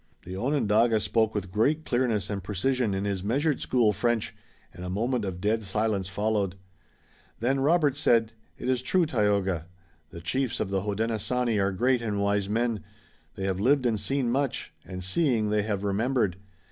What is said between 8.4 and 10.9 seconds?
"It is true, Tayoga. The chiefs of the